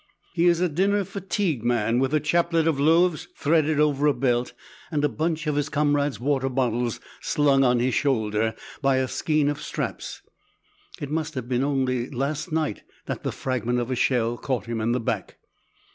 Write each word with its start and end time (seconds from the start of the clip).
He 0.33 0.47
is 0.47 0.59
a 0.59 0.67
dinner 0.67 1.03
fatigue 1.03 1.63
man, 1.63 1.99
with 1.99 2.11
a 2.11 2.19
chaplet 2.19 2.65
of 2.67 2.79
loaves 2.79 3.27
threaded 3.35 3.79
over 3.79 4.07
a 4.07 4.15
belt, 4.15 4.51
and 4.89 5.05
a 5.05 5.09
bunch 5.09 5.45
of 5.45 5.55
his 5.55 5.69
comrades' 5.69 6.19
water 6.19 6.49
bottles 6.49 6.99
slung 7.21 7.63
on 7.63 7.77
his 7.77 7.93
shoulder 7.93 8.55
by 8.81 8.95
a 8.97 9.07
skein 9.07 9.47
of 9.47 9.61
straps. 9.61 10.23
It 10.99 11.11
must 11.11 11.35
have 11.35 11.47
been 11.47 11.63
only 11.63 12.09
last 12.09 12.51
night 12.51 12.81
that 13.05 13.21
the 13.21 13.31
fragment 13.31 13.77
of 13.79 13.91
a 13.91 13.95
shell 13.95 14.39
caught 14.39 14.65
him 14.65 14.81
in 14.81 14.91
the 14.91 14.99
back. 14.99 15.37